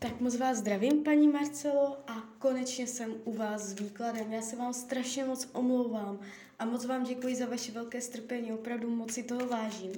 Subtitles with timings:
[0.00, 4.32] Tak moc vás zdravím, paní Marcelo, a konečně jsem u vás s výkladem.
[4.32, 6.20] Já se vám strašně moc omlouvám
[6.58, 9.92] a moc vám děkuji za vaše velké strpení, opravdu moc si toho vážím.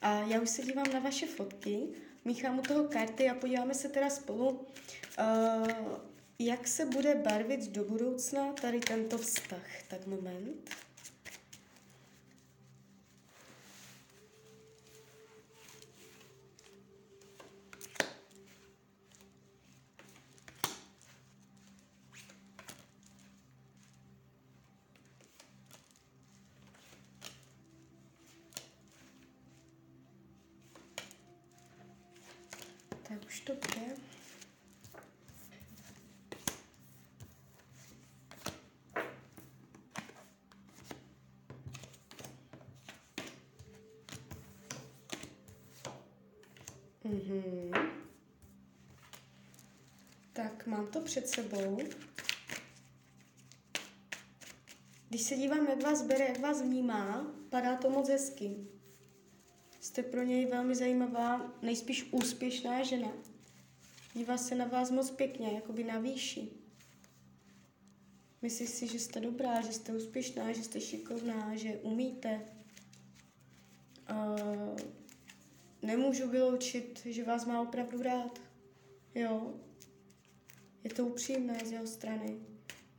[0.00, 1.80] A já už se dívám na vaše fotky,
[2.24, 4.58] míchám u toho karty a podíváme se teda spolu, uh,
[6.38, 9.66] jak se bude barvit do budoucna tady tento vztah.
[9.88, 10.70] Tak moment.
[33.42, 33.96] Bude.
[47.04, 47.72] Mhm.
[50.32, 51.78] Tak, mám to před sebou.
[55.08, 58.56] Když se dívám, jak vás bere, jak vás vnímá, padá to moc hezky.
[59.94, 63.12] Jste pro něj velmi zajímavá, nejspíš úspěšná žena.
[64.14, 66.48] Dívá se na vás moc pěkně, jakoby na výši.
[68.42, 72.40] Myslíš si, že jste dobrá, že jste úspěšná, že jste šikovná, že umíte.
[74.10, 74.76] Uh,
[75.82, 78.40] nemůžu vyloučit, že vás má opravdu rád.
[79.14, 79.54] Jo.
[80.84, 82.36] Je to upřímné z jeho strany.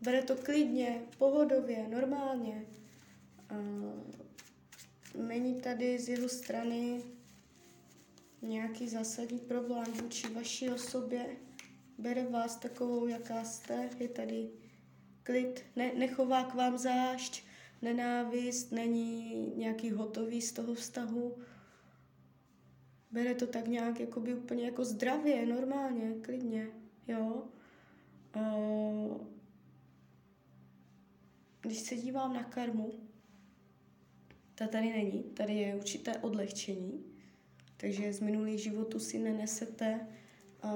[0.00, 2.66] Bere to klidně, pohodově, normálně.
[3.52, 4.23] Uh,
[5.14, 7.02] není tady z jeho strany
[8.42, 11.26] nějaký zásadní problém vůči vaší osobě.
[11.98, 13.90] Bere vás takovou, jaká jste.
[13.98, 14.50] Je tady
[15.22, 17.44] klid, ne, nechová k vám zášť,
[17.82, 21.36] nenávist, není nějaký hotový z toho vztahu
[23.14, 26.68] bere to tak nějak jakoby úplně jako zdravě, normálně, klidně,
[27.08, 27.42] jo.
[28.36, 29.26] Uh,
[31.60, 32.92] když se dívám na karmu,
[34.54, 37.04] ta tady není, tady je určité odlehčení,
[37.76, 40.00] takže z minulých životů si nenesete
[40.64, 40.70] uh,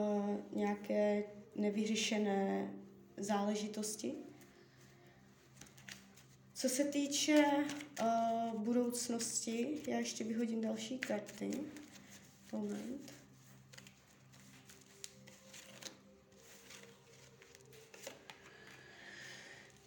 [0.52, 1.24] nějaké
[1.54, 2.72] nevyřešené
[3.16, 4.14] záležitosti.
[6.54, 7.44] Co se týče
[8.00, 11.50] uh, budoucnosti, já ještě vyhodím další karty.
[12.52, 13.14] Moment.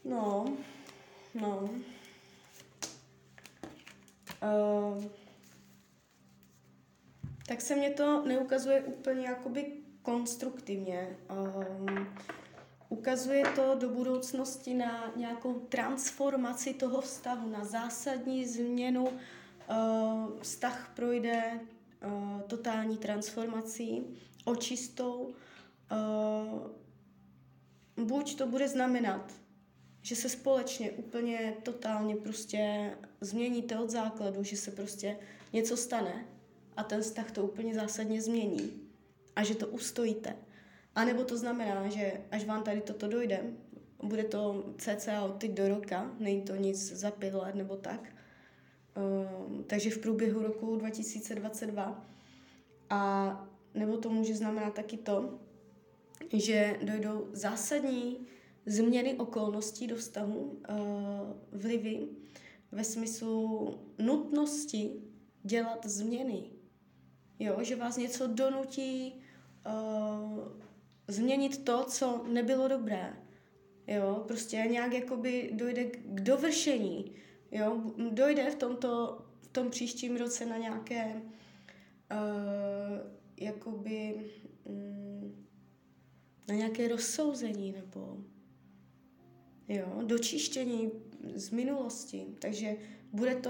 [0.04, 0.58] No,
[1.34, 1.70] no.
[4.42, 5.04] Uh,
[7.48, 9.72] tak se mě to neukazuje úplně jakoby
[10.02, 11.18] konstruktivně.
[11.30, 12.08] Um,
[12.90, 19.08] ukazuje to do budoucnosti na nějakou transformaci toho vztahu, na zásadní změnu.
[19.08, 21.60] Uh, vztah projde
[22.06, 24.04] uh, totální transformací,
[24.46, 25.34] očistou.
[25.92, 26.72] Uh,
[28.06, 29.34] buď to bude znamenat,
[30.02, 32.92] že se společně úplně totálně prostě
[33.22, 35.18] změníte od základu, že se prostě
[35.54, 36.26] něco stane
[36.78, 38.72] a ten vztah to úplně zásadně změní
[39.36, 40.36] a že to ustojíte.
[40.96, 43.44] A nebo to znamená, že až vám tady toto dojde,
[44.04, 48.14] bude to cca od teď do roka, není to nic za pět let nebo tak,
[48.96, 52.06] Ehm, takže v průběhu roku 2022.
[52.90, 55.40] A nebo to může znamenat taky to,
[56.34, 58.28] že dojdou zásadní
[58.66, 62.08] změny okolností do vztahu, uh, vlivy
[62.72, 64.92] ve smyslu nutnosti
[65.44, 66.44] dělat změny.
[67.40, 69.14] Jo, že vás něco donutí
[69.66, 70.40] uh,
[71.08, 73.18] změnit to, co nebylo dobré.
[73.88, 77.16] Jo, prostě nějak jakoby dojde k dovršení
[77.52, 81.22] Jo, dojde v tomto, v tom příštím roce na nějaké
[82.12, 84.32] uh, jakoby
[84.64, 85.48] um,
[86.50, 88.18] na nějaké rozsouzení nebo
[89.76, 90.92] jo, dočištění
[91.36, 92.26] z minulosti.
[92.40, 92.76] Takže
[93.14, 93.50] bude to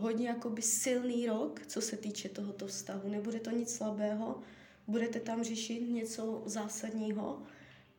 [0.00, 3.08] hodně jakoby silný rok, co se týče tohoto vztahu.
[3.08, 4.40] Nebude to nic slabého,
[4.86, 7.42] budete tam řešit něco zásadního.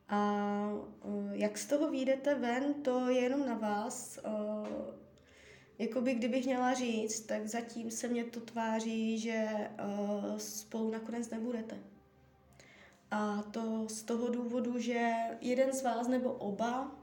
[0.08, 0.72] A
[1.04, 4.18] uh, jak z toho vyjdete ven, to je jenom na vás.
[4.26, 4.66] Uh,
[5.78, 11.78] Jakoby kdybych měla říct, tak zatím se mě to tváří, že uh, spolu nakonec nebudete.
[13.10, 15.10] A to z toho důvodu, že
[15.40, 17.01] jeden z vás nebo oba,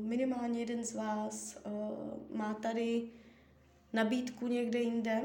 [0.00, 3.08] minimálně jeden z vás, uh, má tady
[3.92, 5.22] nabídku někde jinde,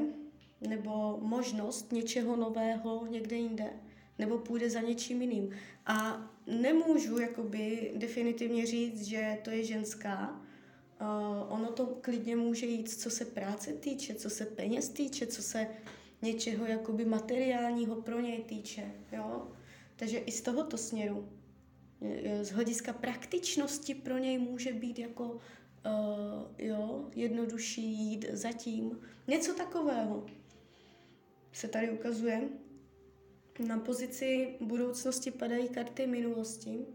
[0.60, 3.70] nebo možnost něčeho nového někde jinde,
[4.18, 5.50] nebo půjde za něčím jiným.
[5.86, 10.40] A nemůžu jakoby definitivně říct, že to je ženská,
[11.00, 15.42] Uh, ono to klidně může jít, co se práce týče, co se peněz týče, co
[15.42, 15.66] se
[16.22, 19.48] něčeho jakoby materiálního pro něj týče, jo.
[19.96, 21.28] Takže i z tohoto směru,
[22.42, 25.40] z hlediska praktičnosti pro něj může být jako uh,
[26.58, 29.00] jo, jednodušší jít zatím.
[29.26, 30.26] Něco takového
[31.52, 32.48] se tady ukazuje.
[33.66, 36.86] Na pozici budoucnosti padají karty minulosti,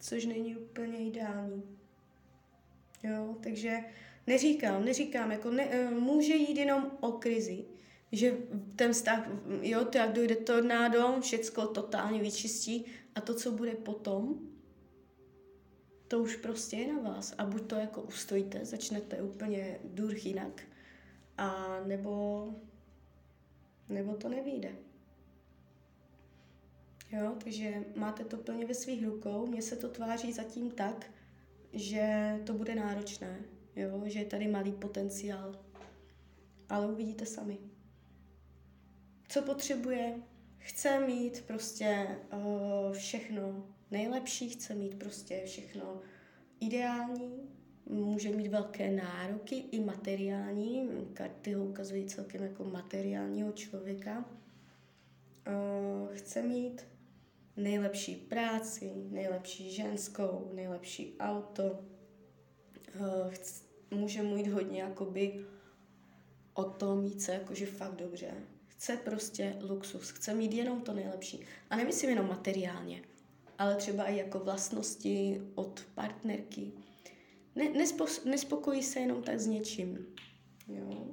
[0.00, 1.62] což není úplně ideální.
[3.02, 3.78] Jo, takže
[4.26, 7.64] neříkám, neříkám, jako ne, eh, může jít jenom o krizi,
[8.12, 8.36] že
[8.76, 9.28] ten vztah,
[9.60, 14.40] jo, to jak dojde tornádo, všecko totálně vyčistí a to, co bude potom,
[16.08, 17.34] to už prostě je na vás.
[17.38, 20.62] A buď to jako ustojíte, začnete úplně durch jinak,
[21.38, 22.46] a nebo,
[23.88, 24.72] nebo to nevíde.
[27.12, 29.46] Jo, takže máte to plně ve svých rukou.
[29.46, 31.10] Mně se to tváří zatím tak,
[31.72, 33.40] že to bude náročné,
[33.76, 35.64] jo, že je tady malý potenciál.
[36.68, 37.58] Ale uvidíte sami.
[39.32, 40.22] Co potřebuje?
[40.58, 46.00] Chce mít prostě uh, všechno nejlepší, chce mít prostě všechno
[46.60, 47.50] ideální,
[47.86, 50.90] může mít velké nároky i materiální.
[51.14, 54.24] Karty ho ukazují celkem jako materiálního člověka.
[55.48, 56.86] Uh, chce mít
[57.56, 61.84] nejlepší práci, nejlepší ženskou, nejlepší auto.
[63.00, 63.32] Uh,
[63.90, 65.46] může mít hodně jakoby
[66.54, 68.34] o tom mít se jakože fakt dobře.
[68.82, 71.40] Chce prostě luxus, chce mít jenom to nejlepší.
[71.70, 73.02] A nemyslím jenom materiálně,
[73.58, 76.72] ale třeba i jako vlastnosti od partnerky.
[77.54, 80.06] Ne, nespo, nespokojí se jenom tak s něčím.
[80.68, 81.06] Jo.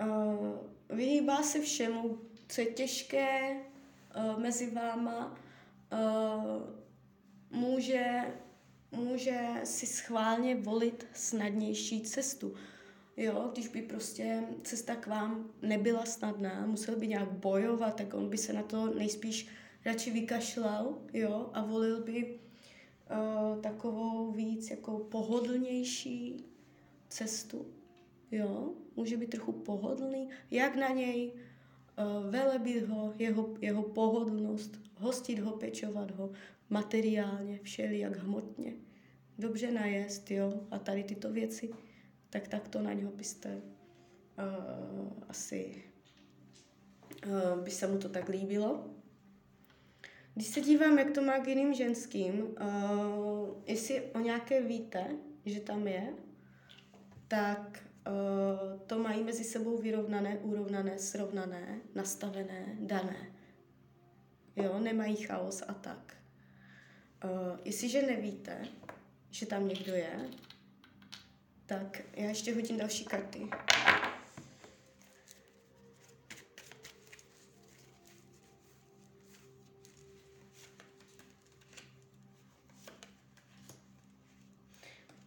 [0.00, 2.18] Uh, vyhýbá se všemu,
[2.48, 3.60] co je těžké,
[4.16, 5.38] uh, mezi váma
[5.92, 6.62] uh,
[7.50, 8.20] může,
[8.92, 12.54] může si schválně volit snadnější cestu.
[13.20, 18.30] Jo, když by prostě cesta k vám nebyla snadná, musel by nějak bojovat, tak on
[18.30, 19.48] by se na to nejspíš
[19.84, 26.44] radši vykašlal, jo, a volil by uh, takovou víc jako pohodlnější
[27.08, 27.66] cestu,
[28.30, 35.38] jo, může být trochu pohodlný, jak na něj, uh, velebit ho, jeho, jeho pohodlnost, hostit
[35.38, 36.30] ho, pečovat ho
[36.70, 38.74] materiálně, všelijak hmotně,
[39.38, 41.70] dobře najest, jo, a tady tyto věci,
[42.30, 45.84] tak tak to na něho byste uh, asi
[47.26, 48.84] uh, by se mu to tak líbilo.
[50.34, 55.06] Když se dívám, jak to má k jiným ženským, uh, jestli o nějaké víte,
[55.46, 56.14] že tam je,
[57.28, 63.32] tak uh, to mají mezi sebou vyrovnané, urovnané, srovnané, nastavené, dané.
[64.56, 66.16] Jo, nemají chaos a tak.
[67.24, 68.62] Uh, jestliže nevíte,
[69.30, 70.28] že tam někdo je,
[71.70, 73.50] tak já ještě hodím další karty.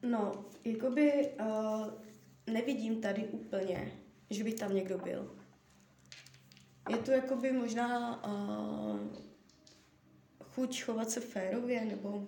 [0.02, 1.88] No, jakoby uh,
[2.54, 3.92] nevidím tady úplně,
[4.30, 5.36] že by tam někdo byl.
[6.90, 9.00] Je to jakoby možná uh,
[10.44, 12.28] chuť chovat se férově, nebo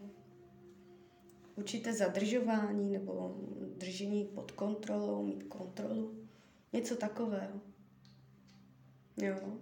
[1.56, 3.38] určité zadržování, nebo
[3.78, 6.28] držení pod kontrolou, mít kontrolu.
[6.74, 7.62] Něco takového.
[9.18, 9.58] Jo.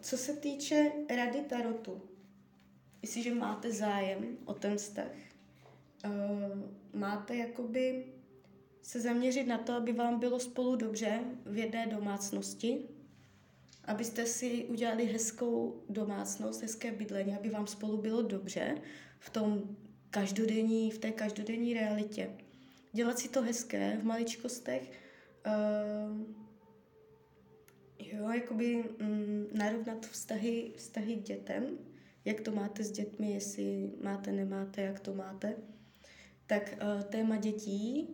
[0.00, 2.02] Co se týče rady tarotu,
[3.02, 5.12] jestliže máte zájem o ten vztah,
[6.92, 8.04] máte jakoby
[8.82, 12.88] se zaměřit na to, aby vám bylo spolu dobře v jedné domácnosti,
[13.84, 18.78] abyste si udělali hezkou domácnost, hezké bydlení, aby vám spolu bylo dobře
[19.18, 19.76] v tom
[20.10, 22.30] každodenní, v té každodenní realitě.
[22.92, 24.92] Dělat si to hezké v maličkostech,
[25.46, 26.20] uh,
[27.98, 31.78] jo, jakoby mm, narovnat vztahy, vztahy k dětem,
[32.24, 35.56] jak to máte s dětmi, jestli máte, nemáte, jak to máte
[36.46, 38.08] tak uh, téma dětí,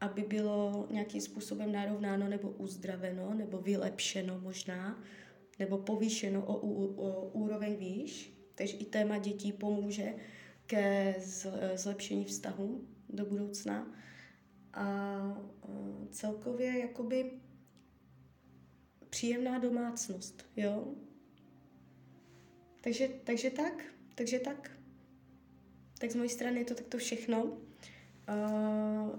[0.00, 5.02] aby bylo nějakým způsobem narovnáno nebo uzdraveno, nebo vylepšeno možná,
[5.58, 8.32] nebo povýšeno o, o, o úroveň výš.
[8.54, 10.14] Takže i téma dětí pomůže
[10.68, 11.14] ke
[11.74, 13.94] zlepšení vztahu do budoucna.
[14.74, 15.16] A
[15.68, 17.30] uh, celkově jakoby
[19.10, 20.94] příjemná domácnost, jo?
[22.80, 23.84] Takže, takže tak,
[24.14, 24.70] takže tak.
[25.98, 27.44] Tak z mojí strany je to takto všechno.
[27.44, 27.60] Uh,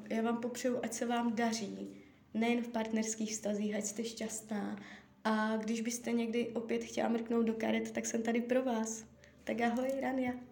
[0.10, 2.04] já vám popřeju, ať se vám daří,
[2.34, 4.80] nejen v partnerských vztazích, ať jste šťastná.
[5.24, 9.06] A když byste někdy opět chtěla mrknout do karet, tak jsem tady pro vás.
[9.44, 10.49] Tak ahoj, Rania.